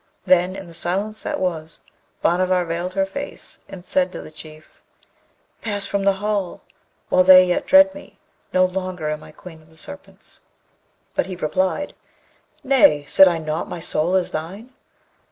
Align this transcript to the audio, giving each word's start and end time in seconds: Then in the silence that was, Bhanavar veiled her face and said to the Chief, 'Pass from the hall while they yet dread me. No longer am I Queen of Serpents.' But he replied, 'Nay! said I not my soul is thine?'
Then 0.25 0.55
in 0.55 0.65
the 0.65 0.73
silence 0.73 1.21
that 1.21 1.39
was, 1.39 1.79
Bhanavar 2.23 2.65
veiled 2.65 2.95
her 2.95 3.05
face 3.05 3.59
and 3.69 3.85
said 3.85 4.11
to 4.11 4.21
the 4.23 4.31
Chief, 4.31 4.81
'Pass 5.61 5.85
from 5.85 6.05
the 6.05 6.13
hall 6.17 6.63
while 7.09 7.23
they 7.23 7.45
yet 7.45 7.67
dread 7.67 7.93
me. 7.93 8.17
No 8.51 8.65
longer 8.65 9.11
am 9.11 9.21
I 9.21 9.31
Queen 9.31 9.61
of 9.61 9.77
Serpents.' 9.79 10.39
But 11.13 11.27
he 11.27 11.35
replied, 11.35 11.93
'Nay! 12.63 13.05
said 13.07 13.27
I 13.27 13.37
not 13.37 13.67
my 13.69 13.79
soul 13.79 14.15
is 14.15 14.31
thine?' 14.31 14.73